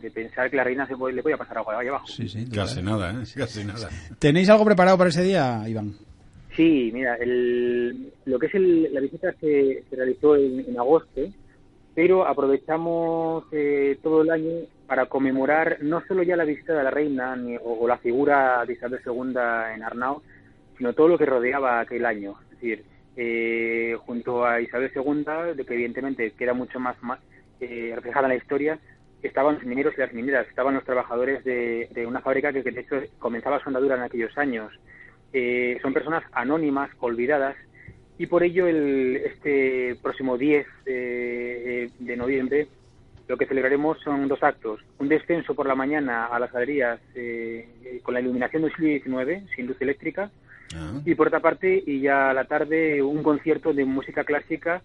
de 0.00 0.10
pensar 0.10 0.50
que 0.50 0.56
la 0.56 0.64
reina 0.64 0.86
se 0.86 0.94
le 0.94 1.22
podía 1.22 1.36
pasar 1.36 1.58
agua 1.58 1.78
ahí 1.78 1.88
abajo. 1.88 2.06
Sí, 2.06 2.28
sí, 2.28 2.48
casi 2.48 2.82
nada, 2.82 3.10
¿eh? 3.10 3.24
Casi 3.36 3.64
nada. 3.64 3.88
¿Tenéis 4.18 4.48
algo 4.50 4.64
preparado 4.64 4.98
para 4.98 5.10
ese 5.10 5.22
día, 5.22 5.62
Iván? 5.66 5.94
Sí, 6.56 6.90
mira, 6.92 7.16
el, 7.16 8.12
lo 8.26 8.38
que 8.38 8.46
es 8.46 8.54
el, 8.54 8.92
la 8.92 9.00
visita 9.00 9.32
se, 9.40 9.84
se 9.88 9.96
realizó 9.96 10.36
en, 10.36 10.78
agosto, 10.78 11.22
pero 11.94 12.26
aprovechamos 12.26 13.44
eh, 13.52 13.98
todo 14.02 14.22
el 14.22 14.30
año 14.30 14.66
para 14.86 15.06
conmemorar 15.06 15.78
no 15.80 16.02
solo 16.06 16.22
ya 16.22 16.36
la 16.36 16.44
visita 16.44 16.74
de 16.74 16.84
la 16.84 16.90
reina 16.90 17.34
ni, 17.36 17.56
o, 17.62 17.88
la 17.88 17.96
figura 17.96 18.64
de 18.66 18.74
Isabel 18.74 19.00
II 19.04 19.30
en 19.74 19.82
Arnau, 19.82 20.20
sino 20.76 20.92
todo 20.92 21.08
lo 21.08 21.18
que 21.18 21.24
rodeaba 21.24 21.80
aquel 21.80 22.04
año. 22.04 22.34
Es 22.44 22.50
decir, 22.50 22.84
eh, 23.16 23.94
junto 24.06 24.46
a 24.46 24.60
Isabel 24.60 24.90
II, 24.94 25.54
de 25.54 25.64
que 25.66 25.74
evidentemente 25.74 26.30
queda 26.32 26.54
mucho 26.54 26.80
más, 26.80 26.96
eh, 27.60 27.92
reflejada 27.94 28.26
en 28.26 28.30
la 28.30 28.36
historia, 28.36 28.78
estaban 29.22 29.56
los 29.56 29.64
mineros 29.64 29.94
y 29.96 30.00
las 30.00 30.12
mineras, 30.14 30.48
estaban 30.48 30.74
los 30.74 30.84
trabajadores 30.84 31.44
de, 31.44 32.04
una 32.06 32.22
fábrica 32.22 32.52
que, 32.52 32.62
de 32.62 32.80
hecho 32.80 32.96
comenzaba 33.18 33.60
su 33.60 33.68
andadura 33.68 33.96
en 33.96 34.02
aquellos 34.02 34.36
años. 34.38 34.72
Eh, 35.32 35.78
son 35.82 35.92
personas 35.92 36.24
anónimas, 36.32 36.90
olvidadas, 37.00 37.56
y 38.18 38.26
por 38.26 38.42
ello 38.42 38.66
el, 38.66 39.16
este 39.16 39.96
próximo 40.02 40.38
10 40.38 40.66
de, 40.84 42.14
noviembre 42.16 42.68
lo 43.28 43.36
que 43.36 43.46
celebraremos 43.46 43.98
son 44.00 44.26
dos 44.28 44.42
actos. 44.42 44.80
Un 44.98 45.08
descenso 45.08 45.54
por 45.54 45.66
la 45.66 45.74
mañana 45.74 46.26
a 46.26 46.38
las 46.38 46.52
galerías 46.52 47.00
con 48.02 48.14
la 48.14 48.20
iluminación 48.20 48.62
del 48.62 48.72
siglo 48.74 49.22
XIX, 49.24 49.50
sin 49.54 49.66
luz 49.66 49.80
eléctrica, 49.80 50.30
Ah. 50.74 51.00
Y 51.04 51.14
por 51.14 51.28
otra 51.28 51.40
parte, 51.40 51.82
y 51.86 52.00
ya 52.00 52.30
a 52.30 52.34
la 52.34 52.44
tarde, 52.44 53.02
un 53.02 53.22
concierto 53.22 53.72
de 53.72 53.84
música 53.84 54.24
clásica 54.24 54.82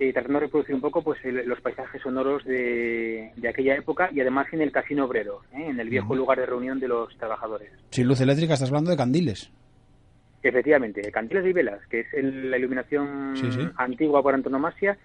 eh, 0.00 0.14
tratando 0.14 0.40
de 0.40 0.46
reproducir 0.46 0.74
un 0.74 0.80
poco 0.80 1.02
pues 1.02 1.18
los 1.24 1.60
paisajes 1.60 2.00
sonoros 2.00 2.42
de, 2.46 3.32
aquella 3.46 3.76
época 3.76 4.08
y 4.10 4.20
además 4.22 4.46
en 4.50 4.62
el 4.62 4.72
Casino 4.72 5.04
Obrero, 5.04 5.42
¿eh? 5.52 5.66
en 5.68 5.78
el 5.78 5.90
viejo 5.90 6.14
lugar 6.14 6.38
de 6.38 6.46
reunión 6.46 6.80
de 6.80 6.88
los 6.88 7.14
trabajadores. 7.18 7.70
Sin 7.90 8.08
luz 8.08 8.18
eléctrica 8.22 8.54
estás 8.54 8.70
hablando 8.70 8.90
de 8.90 8.96
candiles. 8.96 9.50
Efectivamente, 10.42 11.02
candiles 11.12 11.44
y 11.44 11.52
velas, 11.52 11.86
que 11.90 12.00
es 12.00 12.06
la 12.24 12.56
iluminación 12.56 13.34
antigua 13.76 14.22
por 14.22 14.32
antonomasia 14.32 14.96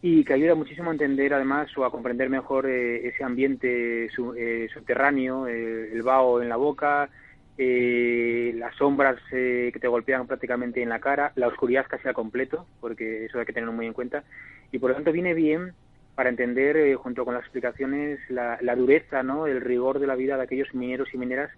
y 0.00 0.22
que 0.22 0.34
ayuda 0.34 0.54
muchísimo 0.54 0.90
a 0.90 0.92
entender 0.92 1.34
además 1.34 1.76
o 1.76 1.84
a 1.84 1.90
comprender 1.90 2.30
mejor 2.30 2.66
eh, 2.66 3.08
ese 3.08 3.24
ambiente 3.24 4.04
eh, 4.04 4.68
subterráneo, 4.72 5.48
el 5.48 6.02
vaho 6.02 6.40
en 6.40 6.48
la 6.48 6.56
boca, 6.56 7.08
eh, 7.58 8.52
las 8.56 8.74
sombras 8.76 9.16
eh, 9.32 9.70
que 9.72 9.80
te 9.80 9.88
golpean 9.88 10.26
prácticamente 10.26 10.82
en 10.82 10.88
la 10.88 11.00
cara, 11.00 11.32
la 11.36 11.48
oscuridad 11.48 11.86
casi 11.88 12.06
al 12.06 12.14
completo, 12.14 12.66
porque 12.80 13.24
eso 13.24 13.38
hay 13.38 13.46
que 13.46 13.52
tenerlo 13.52 13.72
muy 13.72 13.86
en 13.86 13.92
cuenta, 13.92 14.24
y 14.72 14.78
por 14.78 14.90
lo 14.90 14.96
tanto 14.96 15.12
viene 15.12 15.34
bien 15.34 15.72
para 16.14 16.28
entender, 16.28 16.76
eh, 16.76 16.94
junto 16.94 17.24
con 17.24 17.34
las 17.34 17.44
explicaciones, 17.44 18.18
la, 18.28 18.58
la 18.60 18.74
dureza, 18.74 19.22
¿no? 19.22 19.46
el 19.46 19.60
rigor 19.60 19.98
de 19.98 20.06
la 20.06 20.16
vida 20.16 20.36
de 20.36 20.42
aquellos 20.42 20.74
mineros 20.74 21.12
y 21.12 21.18
mineras 21.18 21.50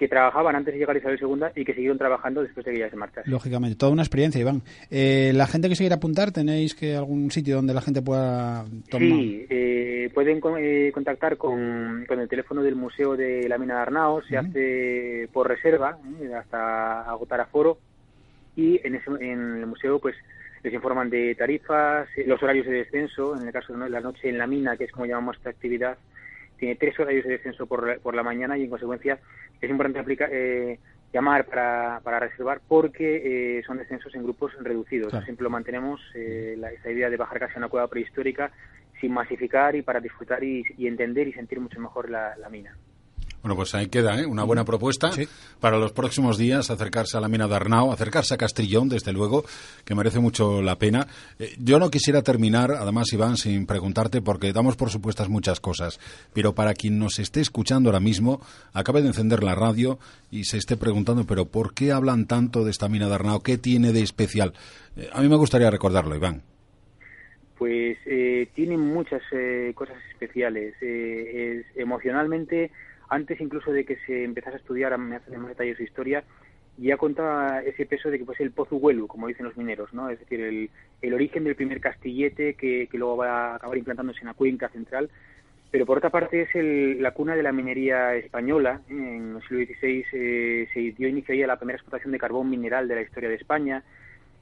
que 0.00 0.08
trabajaban 0.08 0.56
antes 0.56 0.72
de 0.74 0.80
llegar 0.80 0.96
a 0.96 0.98
Isabel 0.98 1.18
II 1.20 1.60
y 1.60 1.64
que 1.64 1.74
siguieron 1.74 1.98
trabajando 1.98 2.42
después 2.42 2.64
de 2.64 2.72
que 2.72 2.78
ella 2.78 2.88
se 2.90 2.96
marchase. 2.96 3.30
Lógicamente, 3.30 3.76
toda 3.76 3.92
una 3.92 4.00
experiencia, 4.02 4.40
Iván. 4.40 4.62
Eh, 4.90 5.30
la 5.34 5.46
gente 5.46 5.68
que 5.68 5.76
se 5.76 5.82
quiera 5.82 5.96
apuntar, 5.96 6.32
¿tenéis 6.32 6.74
que 6.74 6.96
algún 6.96 7.30
sitio 7.30 7.56
donde 7.56 7.74
la 7.74 7.82
gente 7.82 8.00
pueda 8.00 8.64
tomar? 8.90 9.08
Sí, 9.08 9.46
eh, 9.50 10.10
pueden 10.14 10.40
con- 10.40 10.56
eh, 10.58 10.90
contactar 10.94 11.36
con, 11.36 12.06
con 12.08 12.18
el 12.18 12.28
teléfono 12.28 12.62
del 12.62 12.76
Museo 12.76 13.14
de 13.14 13.46
la 13.48 13.58
Mina 13.58 13.74
de 13.76 13.80
Arnao, 13.82 14.22
se 14.22 14.38
hace 14.38 15.28
por 15.32 15.46
reserva 15.46 15.98
eh, 16.22 16.32
hasta 16.34 17.02
agotar 17.02 17.40
aforo 17.42 17.78
y 18.56 18.80
en, 18.86 18.94
ese, 18.94 19.10
en 19.20 19.58
el 19.58 19.66
museo 19.66 19.98
pues 20.00 20.16
les 20.62 20.72
informan 20.74 21.08
de 21.10 21.34
tarifas, 21.34 22.08
eh, 22.16 22.24
los 22.26 22.42
horarios 22.42 22.66
de 22.66 22.72
descenso, 22.72 23.34
en 23.38 23.46
el 23.46 23.52
caso 23.52 23.74
de 23.74 23.88
la 23.90 24.00
noche 24.00 24.28
en 24.28 24.38
la 24.38 24.46
mina, 24.46 24.76
que 24.76 24.84
es 24.84 24.92
como 24.92 25.06
llamamos 25.06 25.36
esta 25.36 25.50
actividad, 25.50 25.96
tiene 26.60 26.76
tres 26.76 26.96
horarios 27.00 27.24
de 27.24 27.32
descenso 27.32 27.66
por, 27.66 27.86
la- 27.88 27.96
por 27.98 28.14
la 28.14 28.22
mañana 28.22 28.56
y 28.56 28.62
en 28.64 28.70
consecuencia 28.70 29.18
es 29.60 29.68
importante 29.70 29.98
aplicar, 29.98 30.28
eh, 30.32 30.78
llamar 31.12 31.44
para, 31.46 32.00
para 32.04 32.20
reservar 32.20 32.60
porque 32.68 33.58
eh, 33.58 33.62
son 33.66 33.78
descensos 33.78 34.14
en 34.14 34.22
grupos 34.22 34.52
reducidos. 34.60 35.10
Claro. 35.10 35.24
Siempre 35.24 35.42
lo 35.44 35.50
mantenemos, 35.50 36.00
eh, 36.14 36.54
la, 36.56 36.70
esta 36.70 36.90
idea 36.90 37.10
de 37.10 37.16
bajar 37.16 37.40
casi 37.40 37.54
a 37.54 37.58
una 37.58 37.68
cueva 37.68 37.88
prehistórica 37.88 38.52
sin 39.00 39.12
masificar 39.12 39.74
y 39.74 39.82
para 39.82 39.98
disfrutar 39.98 40.44
y, 40.44 40.62
y 40.76 40.86
entender 40.86 41.26
y 41.26 41.32
sentir 41.32 41.58
mucho 41.58 41.80
mejor 41.80 42.08
la, 42.10 42.36
la 42.36 42.48
mina. 42.48 42.76
Bueno, 43.42 43.56
pues 43.56 43.74
ahí 43.74 43.86
queda, 43.86 44.20
¿eh? 44.20 44.26
Una 44.26 44.44
buena 44.44 44.66
propuesta 44.66 45.12
Sí. 45.12 45.26
para 45.60 45.78
los 45.78 45.92
próximos 45.92 46.36
días, 46.36 46.70
acercarse 46.70 47.16
a 47.16 47.20
la 47.20 47.28
mina 47.28 47.48
de 47.48 47.54
Arnao, 47.54 47.90
acercarse 47.90 48.34
a 48.34 48.36
Castrillón, 48.36 48.90
desde 48.90 49.14
luego, 49.14 49.44
que 49.86 49.94
merece 49.94 50.18
mucho 50.20 50.60
la 50.60 50.76
pena. 50.76 51.06
Eh, 51.38 51.54
yo 51.58 51.78
no 51.78 51.90
quisiera 51.90 52.20
terminar, 52.22 52.70
además, 52.72 53.10
Iván, 53.14 53.38
sin 53.38 53.64
preguntarte, 53.64 54.20
porque 54.20 54.52
damos 54.52 54.76
por 54.76 54.90
supuestas 54.90 55.30
muchas 55.30 55.58
cosas, 55.58 55.98
pero 56.34 56.54
para 56.54 56.74
quien 56.74 56.98
nos 56.98 57.18
esté 57.18 57.40
escuchando 57.40 57.88
ahora 57.88 58.00
mismo, 58.00 58.42
acabe 58.74 59.00
de 59.00 59.08
encender 59.08 59.42
la 59.42 59.54
radio 59.54 59.98
y 60.30 60.44
se 60.44 60.58
esté 60.58 60.76
preguntando, 60.76 61.24
pero 61.24 61.46
¿por 61.46 61.72
qué 61.72 61.92
hablan 61.92 62.26
tanto 62.26 62.62
de 62.64 62.70
esta 62.70 62.90
mina 62.90 63.08
de 63.08 63.14
Arnao? 63.14 63.40
¿Qué 63.40 63.56
tiene 63.56 63.92
de 63.94 64.02
especial? 64.02 64.52
Eh, 64.96 65.08
a 65.12 65.22
mí 65.22 65.28
me 65.30 65.36
gustaría 65.36 65.70
recordarlo, 65.70 66.14
Iván. 66.14 66.42
Pues 67.58 67.98
eh, 68.06 68.48
tiene 68.54 68.76
muchas 68.78 69.20
eh, 69.32 69.72
cosas 69.74 69.96
especiales. 70.12 70.74
Eh, 70.80 71.60
es- 71.60 71.76
emocionalmente, 71.78 72.70
antes 73.10 73.40
incluso 73.40 73.72
de 73.72 73.84
que 73.84 73.96
se 74.06 74.24
empezase 74.24 74.56
a 74.56 74.60
estudiar 74.60 74.92
hacen 74.92 75.40
más 75.40 75.48
detalles 75.48 75.78
de 75.78 75.84
historia, 75.84 76.24
ya 76.78 76.96
contaba 76.96 77.60
ese 77.62 77.84
peso 77.84 78.10
de 78.10 78.18
que 78.18 78.24
pues 78.24 78.40
el 78.40 78.52
Pozuelo, 78.52 79.06
como 79.06 79.26
dicen 79.26 79.44
los 79.44 79.56
mineros, 79.56 79.92
¿no? 79.92 80.08
Es 80.08 80.18
decir, 80.18 80.40
el, 80.40 80.70
el 81.02 81.14
origen 81.14 81.44
del 81.44 81.56
primer 81.56 81.80
castillete 81.80 82.54
que, 82.54 82.88
luego 82.94 83.18
va 83.18 83.52
a 83.52 83.54
acabar 83.56 83.76
implantándose 83.76 84.20
en 84.20 84.28
la 84.28 84.34
cuenca 84.34 84.68
central. 84.70 85.10
Pero 85.70 85.86
por 85.86 85.98
otra 85.98 86.10
parte 86.10 86.42
es 86.42 86.54
el- 86.54 87.00
la 87.02 87.12
cuna 87.12 87.36
de 87.36 87.42
la 87.42 87.52
minería 87.52 88.14
española. 88.14 88.80
En 88.88 89.36
el 89.36 89.42
siglo 89.42 89.64
XVI 89.64 90.04
eh, 90.12 90.68
se 90.72 90.80
dio 90.92 91.06
inicio 91.08 91.44
a 91.44 91.46
la 91.46 91.58
primera 91.58 91.76
explotación 91.76 92.12
de 92.12 92.18
carbón 92.18 92.48
mineral 92.50 92.88
de 92.88 92.94
la 92.96 93.02
historia 93.02 93.28
de 93.28 93.36
España 93.36 93.84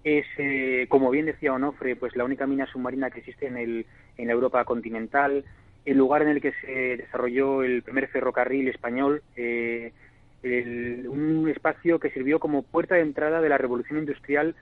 es, 0.04 0.26
eh, 0.38 0.86
como 0.88 1.10
bien 1.10 1.26
decía 1.26 1.52
Onofre, 1.52 1.96
pues 1.96 2.14
la 2.16 2.24
única 2.24 2.46
mina 2.46 2.66
submarina 2.66 3.10
que 3.10 3.20
existe 3.20 3.46
en, 3.46 3.56
el, 3.56 3.86
en 4.16 4.26
la 4.26 4.32
Europa 4.32 4.64
continental, 4.64 5.44
el 5.90 5.98
lugar 5.98 6.22
en 6.22 6.28
el 6.28 6.40
que 6.40 6.52
se 6.60 6.96
desarrolló 6.96 7.62
el 7.62 7.82
primer 7.82 8.08
ferrocarril 8.08 8.68
español, 8.68 9.22
eh, 9.36 9.92
un 10.42 11.48
espacio 11.48 11.98
que 11.98 12.10
sirvió 12.10 12.38
como 12.38 12.62
puerta 12.62 12.94
de 12.94 13.00
entrada 13.00 13.40
de 13.40 13.48
la 13.48 13.58
revolución 13.58 13.98
industrial 13.98 14.54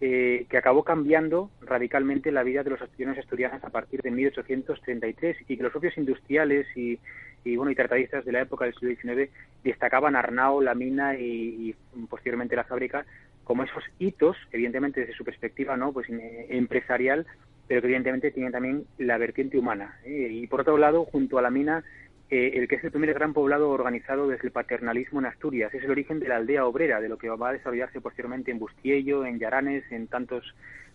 eh, 0.00 0.46
que 0.48 0.58
acabó 0.58 0.84
cambiando 0.84 1.50
radicalmente 1.62 2.30
la 2.30 2.42
vida 2.42 2.62
de 2.62 2.70
los 2.70 2.82
asturianos 2.82 3.16
y 3.16 3.20
asturianas 3.20 3.64
a 3.64 3.70
partir 3.70 4.02
de 4.02 4.10
1833 4.10 5.36
y 5.48 5.56
que 5.56 5.62
los 5.62 5.72
propios 5.72 5.96
industriales 5.96 6.66
y, 6.76 6.98
y, 7.44 7.56
bueno 7.56 7.70
y 7.70 7.74
tratadistas 7.74 8.24
de 8.24 8.32
la 8.32 8.42
época 8.42 8.64
del 8.64 8.74
siglo 8.74 8.94
XIX 8.94 9.30
destacaban 9.62 10.14
Arnao, 10.14 10.60
la 10.60 10.74
mina 10.74 11.16
y, 11.16 11.70
y 11.70 12.06
posteriormente 12.08 12.54
la 12.54 12.64
fábrica 12.64 13.04
como 13.44 13.62
esos 13.62 13.84
hitos, 13.98 14.36
evidentemente 14.52 15.00
desde 15.00 15.14
su 15.14 15.24
perspectiva 15.24 15.76
no 15.76 15.92
pues 15.92 16.08
eh, 16.10 16.46
empresarial, 16.50 17.26
pero 17.66 17.80
que 17.80 17.86
evidentemente 17.86 18.30
tienen 18.30 18.52
también 18.52 18.84
la 18.98 19.18
vertiente 19.18 19.58
humana. 19.58 19.98
¿eh? 20.04 20.28
Y 20.30 20.46
por 20.46 20.60
otro 20.60 20.76
lado, 20.76 21.04
junto 21.04 21.38
a 21.38 21.42
la 21.42 21.50
mina, 21.50 21.82
eh, 22.30 22.52
el 22.54 22.68
que 22.68 22.76
es 22.76 22.84
el 22.84 22.90
primer 22.90 23.14
gran 23.14 23.32
poblado 23.32 23.70
organizado 23.70 24.28
desde 24.28 24.46
el 24.46 24.52
paternalismo 24.52 25.20
en 25.20 25.26
Asturias, 25.26 25.72
es 25.74 25.84
el 25.84 25.90
origen 25.90 26.20
de 26.20 26.28
la 26.28 26.36
aldea 26.36 26.66
obrera, 26.66 27.00
de 27.00 27.08
lo 27.08 27.18
que 27.18 27.28
va 27.28 27.50
a 27.50 27.52
desarrollarse 27.52 28.00
posteriormente 28.00 28.50
en 28.50 28.58
Bustiello, 28.58 29.24
en 29.24 29.38
Llaranes, 29.38 29.84
en 29.90 30.06
tantos 30.08 30.44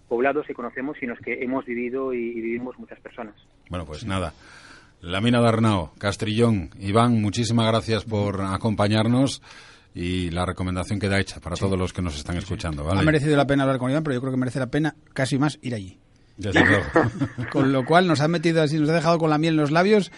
poblados 0.07 0.45
que 0.47 0.53
conocemos 0.53 0.97
y 1.01 1.05
en 1.05 1.11
los 1.11 1.19
que 1.19 1.43
hemos 1.43 1.65
vivido 1.65 2.13
y, 2.13 2.17
y 2.17 2.41
vivimos 2.41 2.77
muchas 2.79 2.99
personas. 2.99 3.35
Bueno, 3.69 3.85
pues 3.85 4.05
nada. 4.05 4.33
La 5.01 5.21
mina 5.21 5.39
de 5.39 5.47
Arnao, 5.47 5.93
Castrillón. 5.97 6.71
Iván, 6.77 7.21
muchísimas 7.21 7.67
gracias 7.67 8.03
por 8.03 8.41
acompañarnos 8.41 9.41
y 9.93 10.29
la 10.29 10.45
recomendación 10.45 10.99
queda 10.99 11.19
hecha 11.19 11.39
para 11.39 11.55
todos 11.55 11.77
los 11.77 11.93
que 11.93 12.01
nos 12.01 12.17
están 12.17 12.37
escuchando. 12.37 12.83
¿vale? 12.83 12.99
Ha 12.99 13.03
merecido 13.03 13.37
la 13.37 13.47
pena 13.47 13.63
hablar 13.63 13.79
con 13.79 13.89
Iván, 13.89 14.03
pero 14.03 14.15
yo 14.15 14.21
creo 14.21 14.31
que 14.31 14.39
merece 14.39 14.59
la 14.59 14.67
pena 14.67 14.95
casi 15.13 15.37
más 15.37 15.57
ir 15.61 15.73
allí. 15.73 15.99
Desde 16.39 16.65
luego. 16.65 16.85
Con 17.51 17.71
lo 17.71 17.85
cual 17.85 18.07
nos 18.07 18.21
ha 18.21 18.27
metido 18.27 18.63
así, 18.63 18.79
nos 18.79 18.89
ha 18.89 18.93
dejado 18.93 19.19
con 19.19 19.29
la 19.29 19.37
miel 19.37 19.53
en 19.53 19.57
los 19.57 19.71
labios. 19.71 20.11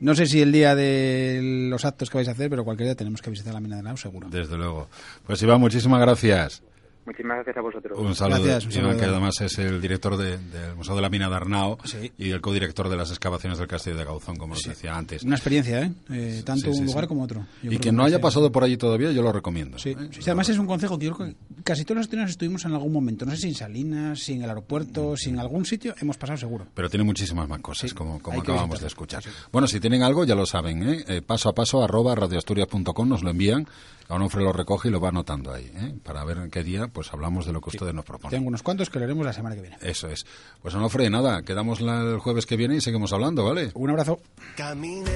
No 0.00 0.14
sé 0.14 0.26
si 0.26 0.42
el 0.42 0.52
día 0.52 0.74
de 0.74 1.68
los 1.70 1.84
actos 1.84 2.10
que 2.10 2.18
vais 2.18 2.28
a 2.28 2.32
hacer, 2.32 2.50
pero 2.50 2.64
cualquier 2.64 2.88
día 2.88 2.96
tenemos 2.96 3.22
que 3.22 3.30
visitar 3.30 3.54
la 3.54 3.60
mina 3.60 3.76
de 3.76 3.82
Nau, 3.82 3.96
seguro. 3.96 4.28
Desde 4.28 4.56
luego. 4.56 4.88
Pues 5.24 5.40
Iván, 5.42 5.60
muchísimas 5.60 6.00
gracias. 6.00 6.62
Muchísimas 7.06 7.36
gracias 7.36 7.56
a 7.56 7.60
vosotros. 7.60 7.98
Un 7.98 8.14
saludo. 8.14 8.42
Gracias, 8.42 8.64
un 8.66 8.72
Iván, 8.72 8.84
saludo. 8.84 8.98
que 9.00 9.04
además 9.06 9.40
es 9.40 9.58
el 9.58 9.80
director 9.80 10.16
de- 10.16 10.38
del 10.38 10.74
Museo 10.76 10.96
de 10.96 11.02
la 11.02 11.08
Mina 11.10 11.28
de 11.28 11.36
Arnao 11.36 11.78
Sí. 11.84 12.10
y 12.16 12.30
el 12.30 12.40
codirector 12.40 12.88
de 12.88 12.96
las 12.96 13.10
excavaciones 13.10 13.58
del 13.58 13.68
Castillo 13.68 13.96
de 13.96 14.04
Gauzón, 14.04 14.36
como 14.36 14.54
os 14.54 14.62
decía 14.62 14.96
antes. 14.96 15.22
Una 15.22 15.36
experiencia, 15.36 15.82
¿eh? 15.82 15.92
Eh, 16.10 16.42
tanto 16.44 16.66
Sí, 16.70 16.74
sí, 16.74 16.80
un 16.80 16.86
lugar 16.86 17.04
sí. 17.04 17.08
como 17.08 17.22
otro. 17.24 17.40
Yo 17.62 17.66
Y 17.66 17.68
quien 17.76 17.80
que 17.80 17.92
no 17.92 18.04
haya 18.04 18.20
pasado 18.20 18.50
por 18.50 18.64
allí 18.64 18.76
todavía, 18.76 19.12
yo 19.12 19.22
lo 19.22 19.32
recomiendo. 19.32 19.78
Sí, 19.78 19.90
¿eh? 19.90 20.08
sí, 20.12 20.20
además 20.24 20.48
es 20.48 20.58
un 20.58 20.66
consejo 20.66 20.98
que 20.98 21.06
yo 21.06 21.14
creo 21.14 21.28
que 21.28 21.36
casi 21.62 21.84
todos 21.84 21.96
los 21.96 22.04
asturianos 22.06 22.30
estuvimos 22.30 22.64
en 22.64 22.72
algún 22.72 22.92
momento. 22.92 23.24
No 23.26 23.32
sé 23.32 23.38
si 23.38 23.48
en 23.48 23.54
Salinas, 23.54 24.20
si 24.20 24.32
en 24.34 24.42
el 24.42 24.48
aeropuerto, 24.48 25.16
si 25.16 25.30
en 25.30 25.38
algún 25.38 25.66
sitio, 25.66 25.94
hemos 26.00 26.16
pasado 26.16 26.38
seguro. 26.38 26.66
Pero 26.74 26.88
tiene 26.88 27.04
muchísimas 27.04 27.48
más 27.48 27.60
cosas, 27.60 27.90
Sí, 27.90 27.94
como, 27.96 28.20
como 28.22 28.40
acabamos 28.40 28.80
de 28.80 28.86
escuchar. 28.86 29.22
Bueno, 29.52 29.66
si 29.68 29.78
tienen 29.80 30.02
algo, 30.02 30.24
ya 30.24 30.34
lo 30.34 30.46
saben, 30.46 30.82
¿eh? 30.88 31.04
Eh, 31.08 31.22
paso 31.22 31.48
a 31.50 31.54
paso, 31.54 31.82
arroba 31.84 32.14
radioasturias.com, 32.14 33.08
nos 33.08 33.22
lo 33.22 33.30
envían. 33.30 33.66
Onofre 34.06 34.42
lo 34.42 34.52
recoge 34.52 34.88
y 34.88 34.90
lo 34.90 35.00
va 35.00 35.08
anotando 35.08 35.50
ahí, 35.50 35.64
¿eh? 35.74 35.94
para 36.04 36.22
ver 36.26 36.36
en 36.36 36.50
qué 36.50 36.62
día 36.62 36.88
pues 36.94 37.12
hablamos 37.12 37.44
de 37.44 37.52
lo 37.52 37.60
que 37.60 37.68
ustedes 37.70 37.92
nos 37.92 38.04
proponen. 38.06 38.30
Tengo 38.38 38.48
unos 38.48 38.62
cuantos 38.62 38.88
que 38.88 38.98
leeremos 38.98 39.26
la 39.26 39.34
semana 39.34 39.54
que 39.54 39.60
viene. 39.60 39.76
Eso 39.82 40.08
es. 40.08 40.24
Pues 40.62 40.74
Onofre, 40.74 41.10
nada, 41.10 41.42
quedamos 41.42 41.82
la- 41.82 42.00
el 42.00 42.18
jueves 42.20 42.46
que 42.46 42.56
viene 42.56 42.76
y 42.76 42.80
seguimos 42.80 43.12
hablando, 43.12 43.44
¿vale? 43.44 43.70
Un 43.74 43.90
abrazo. 43.90 44.20
Caminé, 44.56 45.10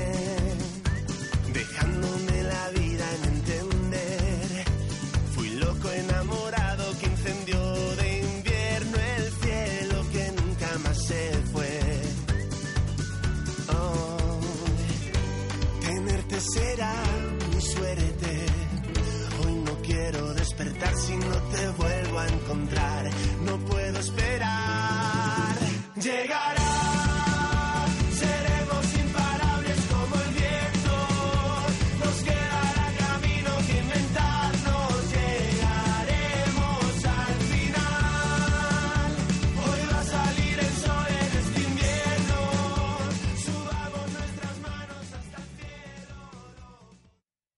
a 22.19 22.27
encontrar. 22.27 23.38